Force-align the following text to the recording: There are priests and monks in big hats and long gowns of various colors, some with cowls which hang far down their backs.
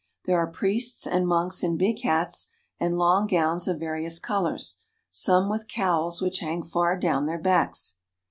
There 0.25 0.39
are 0.39 0.47
priests 0.49 1.05
and 1.05 1.27
monks 1.27 1.61
in 1.61 1.77
big 1.77 1.99
hats 2.01 2.47
and 2.79 2.97
long 2.97 3.27
gowns 3.27 3.67
of 3.67 3.77
various 3.77 4.17
colors, 4.17 4.79
some 5.11 5.47
with 5.47 5.67
cowls 5.67 6.23
which 6.23 6.39
hang 6.39 6.63
far 6.63 6.97
down 6.97 7.27
their 7.27 7.37
backs. 7.37 7.97